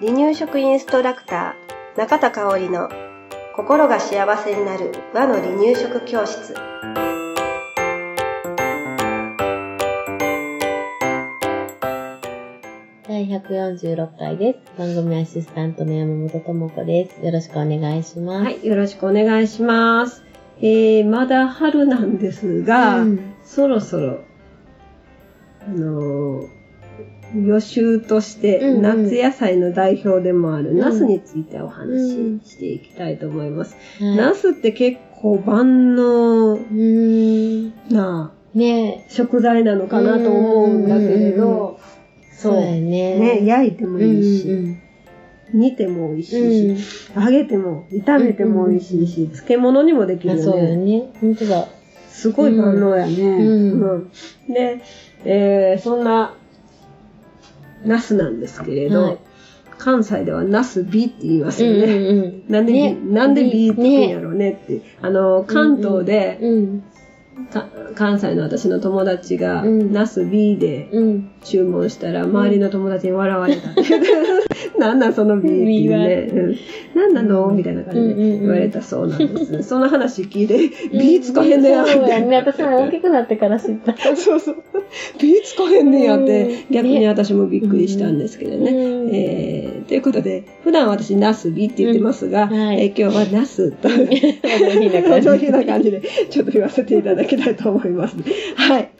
[0.00, 2.88] 離乳食インストラクター中田香織の
[3.54, 6.54] 心が幸せになる和の離乳食教室
[13.06, 14.78] 第146回です。
[14.78, 17.26] 番組アシスタントの山本智子です。
[17.26, 18.44] よろしくお願いします。
[18.44, 20.24] はい、よろしくお願いします。
[20.60, 24.20] えー、まだ春なんですが、うんそろそろ、
[25.70, 26.60] あのー
[27.32, 33.76] 予習として、夏野菜の代表でもあるんナスについてお話うんししていきたいと思います。
[34.00, 36.58] はいナスって結構万能。
[37.88, 41.78] なね食材なのかなと思うんだけれど、
[42.32, 43.18] そうだよね。
[43.18, 44.78] ね、焼いてもいいし、うん
[45.52, 46.28] 煮ても美味し
[46.74, 51.00] いし、うん揚げても、炒めても美味しいし、漬物にもできるよそうよね。
[51.00, 51.10] ね。
[51.20, 51.66] ほんとだ。
[52.10, 53.12] すごい万能やね。
[53.14, 54.10] うんうん
[54.52, 54.82] で、
[55.24, 56.34] えーそんな、
[57.84, 59.18] ナスなんですけれど、はい
[59.80, 61.84] 関西ではナスビって言いますよね。
[61.84, 64.82] うんうんなんで、ねなんでビーって言うんやねろうねって。
[65.00, 66.84] あの、関東で、うん。
[67.50, 71.30] か関西の私の友達が、うんナス B でうん。
[71.42, 73.80] 注文したら、周りの友達に笑われたって。
[74.80, 76.14] なんなんその B っていうね。
[76.32, 76.56] うん
[76.94, 79.62] なんなのみたいな感じで言われたそうなんです。
[79.62, 81.92] その話聞いて、B つかへんねやって。
[81.92, 82.36] そうやね。
[82.36, 83.94] 私も大きくなってから知った。
[84.16, 84.56] そうそう。
[85.20, 88.70] B つかへんねやって、うん逆に私もびっくりしたんですけどね。
[88.72, 98.16] うんえー、ということで、普段私ナスビって言ってますが、えー今日はナスと、上品な感じで、 ちょっと言わせていただきたいと思います。
[98.56, 98.90] はい。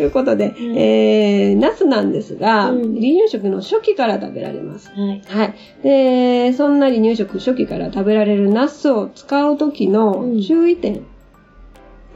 [0.00, 4.90] ということで、うんえー、ナスなんですが、うん離乳食の初期から食べられます。
[4.92, 5.22] はい。
[5.26, 5.54] はい。
[5.82, 11.04] で、そんな離乳食初期から食べられるナスを使う時の注意点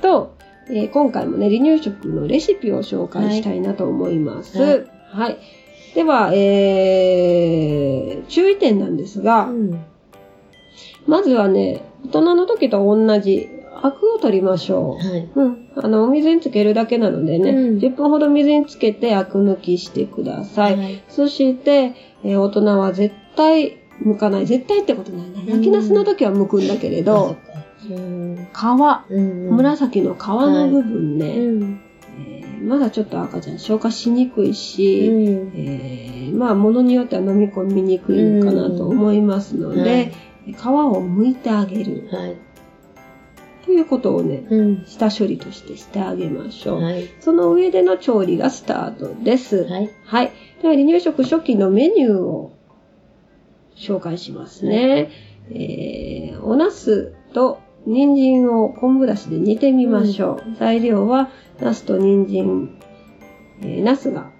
[0.00, 0.34] と、
[0.70, 4.58] えー今回もね、離乳食のレシピを紹介したいなと思います。
[4.58, 4.78] は
[5.10, 5.38] はい
[5.92, 5.94] い。
[5.94, 9.84] では、えー、注意点なんですが、うん。
[11.06, 13.50] まずはね、大人の時と同じ、
[13.86, 15.06] アクを取りましょう。
[15.06, 15.28] はい。
[15.34, 15.68] うん。
[15.76, 20.76] あの、お水につけるだけなのでね、うん10分ほど水につけてアク抜きしてください。
[20.76, 21.92] はいそして、
[22.24, 24.46] えー大人は絶対剥かない。
[24.46, 25.42] 絶対ってことないな。
[25.42, 27.36] 焼きナスの時は剥くんだけれど
[27.90, 28.36] うん。
[28.54, 29.56] 皮、うん。
[29.56, 31.78] 紫の皮の部分ね、うん。
[32.26, 34.54] えーまだちょっと赤ちゃん消化しにくいうん。
[34.54, 35.10] し、
[35.54, 40.10] えーまあ、ものによっては飲み込みにくいのかなと思いますのうんで、
[40.46, 42.36] 皮を剥いてあげるはい。
[43.64, 44.84] ということをね、うん。
[44.86, 46.82] 下処理としてしてあげましょう。
[46.82, 47.08] はい。
[47.20, 49.64] その上での調理がスタートです。
[49.64, 49.90] はい。
[50.04, 50.32] はい。
[50.60, 52.52] では、離乳食初期のメニューを
[53.76, 55.10] 紹介しますね。
[55.50, 60.56] えー、お茄子と人参を昆布だしで煮てみましょう。
[60.58, 62.78] 材料は、茄子と人参、
[63.62, 64.30] えー、茄子が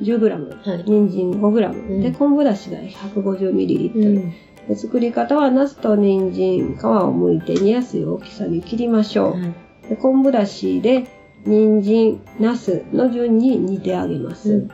[0.00, 4.32] 10g、はい人参 5g、うんで、昆布だしが 150ml、うん。
[4.68, 9.32] で作り方は、茄子と人参、皮を剥いて煮やすい大きさに切りましょう。
[9.32, 9.52] はい。
[9.88, 11.04] で昆布だしで
[11.44, 14.52] 人参、ナスの順に煮てあげます。
[14.52, 14.70] うん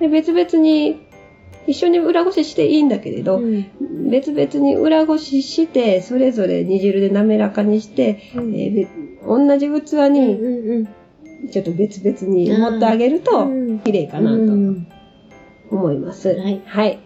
[0.00, 0.98] で別々に
[1.66, 4.10] 一緒に裏ごししていいんだけれど、うん。
[4.10, 8.88] 別々に裏ごししてそれぞれ煮汁で滑らかにして、うんえーべ
[9.26, 10.12] 同じ器うん。
[10.14, 10.88] にうん。
[11.50, 14.86] ちょっと別々に盛ってあげるとうん綺麗かなとうん
[15.70, 16.30] 思います。
[16.30, 16.98] はいはい。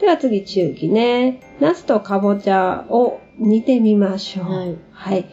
[0.00, 1.40] では次中期ね。
[1.60, 4.44] ナスとかぼちゃを煮てみましょう。
[4.44, 4.76] はい。
[4.90, 5.26] はい。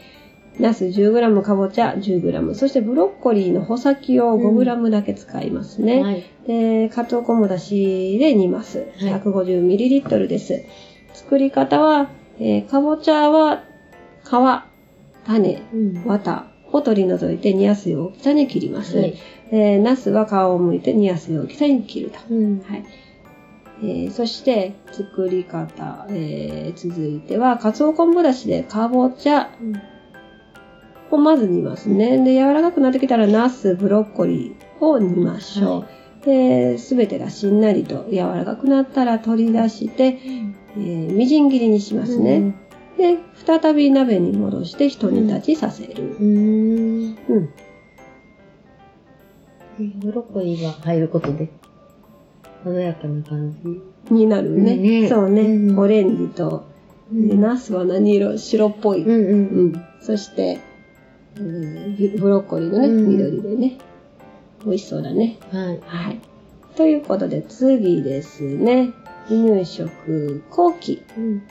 [0.60, 6.02] ナス 10g、かぼちゃ 10g、そしてブロッコリーの穂先を 5g だけ使いますね。
[6.02, 6.24] はい。
[6.48, 8.80] で、かつお昆布だしで煮ます。
[8.98, 10.64] はい 150ml です。
[11.14, 12.10] 作り方は、
[12.40, 13.64] えーかぼちゃは
[14.24, 16.04] 皮、種、うん。
[16.06, 18.98] 綿を取り除いて煮やすい大きさに切ります。
[18.98, 19.14] はい。
[19.52, 22.20] えー、ナスは皮を剥いて煮やすい大きさに切ると。
[22.30, 22.60] うん。
[22.64, 22.84] はい。
[23.84, 29.52] えーそして、作り方、えー続いては、かつお昆布だしでかぼちゃ
[31.12, 32.24] をまず煮ますね。
[32.24, 35.86] で、柔らかくなってきたら、ナス、ブロッコリーを煮ましょ
[36.22, 36.26] う。
[36.26, 40.18] で、すべてがしんなりと柔らかくなったら取り出して、
[40.78, 42.56] えーみじん切りにしますね。
[42.98, 46.16] で、再び鍋に戻して一煮立ちさせる。
[46.20, 47.18] うん。
[47.30, 47.50] うん。
[50.00, 51.50] ブロッコリーが入ることで、
[52.64, 54.14] 華やかな感じ。
[54.14, 54.76] になるね。
[54.78, 56.66] ねそうね、うんオレンジと、
[57.12, 58.38] でナスは何色？
[58.38, 59.04] 白っぽい。
[59.04, 59.14] うんう。
[59.14, 59.86] うんん。
[60.02, 60.60] そして、
[61.38, 63.78] うんブブロッコリーのね、うん緑でね。
[64.66, 65.38] 美味しそうだね。
[65.52, 65.80] はい。
[65.86, 66.20] はい。
[66.76, 68.92] ということで、次ですね。
[69.28, 71.02] 離乳食後期。
[71.18, 71.44] うん。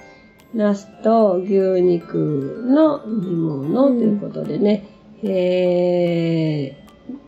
[0.55, 4.87] ナスと牛肉の煮物ということでね。
[5.23, 6.77] え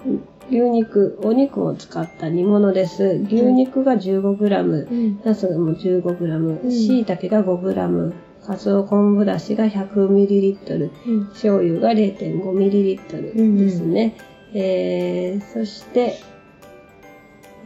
[0.04, 0.18] ー、
[0.50, 3.20] 牛肉、お肉を使った煮物です。
[3.26, 5.20] 牛肉が 15g、うん。
[5.24, 8.12] ナスも 15g、うん椎茸が 5g、
[8.46, 11.26] かつお昆布だしが 100ml、うん。
[11.28, 14.16] 醤油が 0.5ml ですね。
[14.54, 16.20] えー、そして、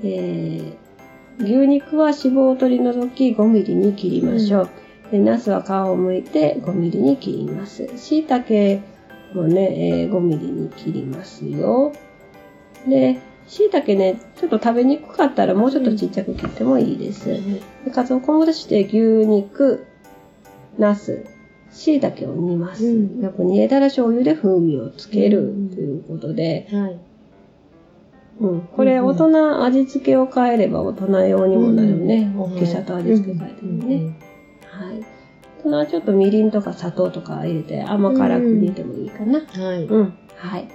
[0.03, 4.71] えー、牛肉は脂肪を取り除き 5mm に切りましょう。
[5.11, 7.89] で、ナスは皮を剥いて 5mm に切ります。
[7.97, 8.83] 椎茸
[9.35, 11.93] もね、えー 5mm に切りますよ。
[12.87, 17.27] で、椎茸ね、ちょっと食べにくかったらもうちょっとちっちゃく切ってもいいです。
[17.85, 19.85] でかつお昆布だしで牛肉、
[20.77, 21.25] ナス、
[21.71, 22.87] 椎茸を煮ます。
[22.87, 26.99] うんやっぱ煮えたら醤油で風味をつけるうんということで、はい。
[28.41, 32.31] うん、これ大人味付けを変えれば大人用にもなるね。
[32.37, 34.13] うん大きさと味付け変えてもね。
[34.63, 35.01] はい。
[35.65, 39.41] 大人はちょっとみりんとか砂糖とか入れて甘辛く煮てもいいかな。
[39.41, 39.85] はい。
[39.85, 40.15] うん。
[40.37, 40.69] はい。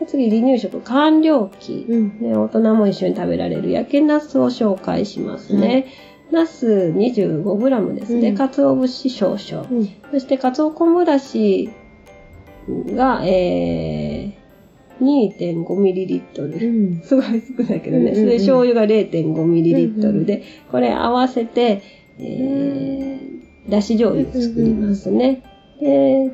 [0.00, 1.86] で次、離乳食完了期。
[1.88, 2.20] うん。
[2.20, 5.86] ね、大人も一緒に食べられる焼けナスを紹介しますね。
[6.30, 8.30] ナス 25g ですね。
[8.30, 9.68] うん鰹節少々。
[9.68, 9.88] うん。
[10.12, 11.70] そして、かつお昆布だし
[12.68, 16.22] が、えー、2.5ml。
[16.38, 17.02] うん。
[17.02, 17.24] すごい
[17.58, 17.98] 少ないけどね。
[17.98, 21.82] うんうんうんそれで醤油が 0.5ml で、これ合わせて、
[22.18, 25.42] えー、だし醤油作りますね。
[25.80, 26.32] で、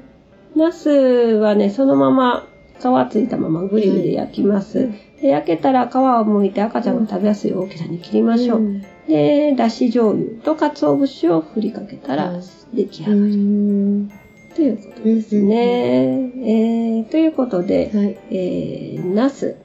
[0.56, 2.46] ナスはね、そのまま
[2.78, 4.90] 皮ついたままグリルで焼きます。
[5.20, 8.60] で焼けたら皮を剥いて赤ちゃんが食べやすい大きさに切りましょう。
[8.60, 12.42] んで、だし醤油と鰹節を振りかけたらうん
[12.74, 13.36] 出来う上がり。
[13.36, 14.10] ん。
[14.54, 15.56] ということですね。
[15.56, 18.18] えー、ということで、はい。
[18.30, 19.56] えー、ナス。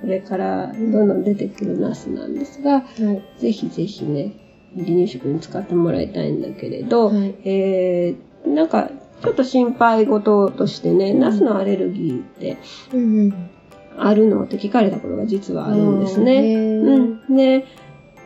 [0.00, 2.82] これからどんどん出てくるナスなんですが、は
[3.36, 3.40] い。
[3.40, 4.32] ぜひぜひね、
[4.74, 8.90] 離乳食に使ってもらいたいんだけれど、はいえー、なんか、
[9.22, 12.58] ちょっと心配事としてね、うんナスのアレルギーって
[12.92, 13.50] うん。
[13.98, 16.54] あるのって聞かれたことが実はあるんですね。
[16.54, 16.58] う。
[16.58, 17.36] うんん。
[17.36, 17.66] で、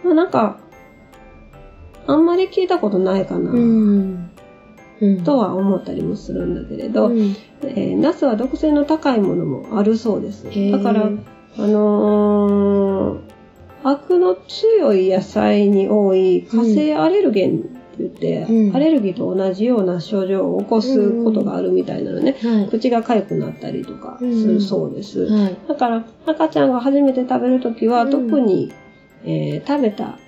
[0.04, 0.58] まあなんか、
[2.06, 3.52] あんまり聞いたことないかな。
[5.24, 10.44] とは思ったりもするんだけれど、うん、えーナスは毒性の高いものもあるそうです。
[10.44, 13.20] だから、あのー、
[13.82, 22.68] アクの強い野菜に多い火性アレルゲン言って、うんアレルギーと同じような症状を起こすことがあるみたいなのね、はい。
[22.68, 25.26] 口が痒くなったりとかするそうです。
[25.26, 25.56] はい。
[25.68, 28.72] だから、赤ちゃんが初めて食べるときは、うん特に、
[29.24, 30.18] えー食べた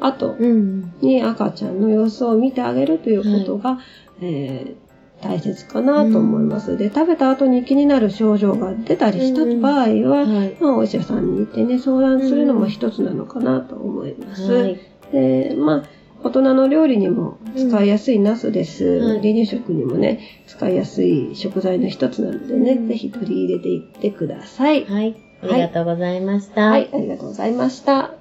[0.00, 0.92] 後うん。
[1.00, 3.78] に赤ちゃんの様子を見てあげるということが、
[4.20, 4.82] えー
[5.22, 6.76] 大切かなと思います。
[6.76, 10.56] で、食べた後に気になる症状が出たりした場合は、はい。
[10.60, 14.52] まあ、お医者さんに行ってね、相談するのも一つなのかなと思います。
[14.52, 14.80] はい。
[15.12, 15.82] で、まあ、
[16.24, 18.84] 大人の料理にも使いやすいナスです。
[18.84, 24.84] はい離乳食にもね、使いやすい食材の一つなのでね、うんぜひ取り入れていってください。
[24.84, 25.16] はい。
[25.42, 26.68] ありがとうございました。
[26.68, 28.14] はい、ありがとうございました。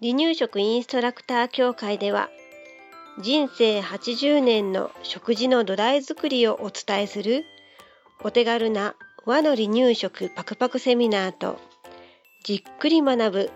[0.00, 2.28] 離乳食インストラクター協会では
[3.20, 7.44] 人生80年の食事の土台作りをお伝えする
[8.22, 8.94] お手軽な
[9.26, 11.58] 和の離乳食パクパクセミナーと
[12.44, 13.50] じっくり学ぶ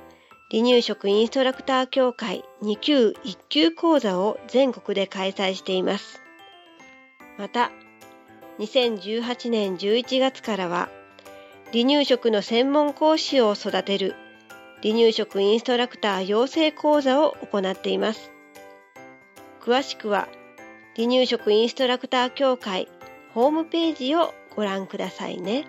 [0.52, 6.20] 離乳食インストラクター協会2級1級講座を全国で開催しています。
[7.38, 7.70] また
[8.58, 10.90] 2018年11月からは
[11.72, 14.14] 離乳食の専門講師を育てる
[14.82, 18.30] 離乳食インストラクター養成講座を行っています。
[19.62, 20.28] 詳しくは
[20.96, 22.88] 離乳食インストラクター協会
[23.32, 25.64] ホームページをご覧くださいね。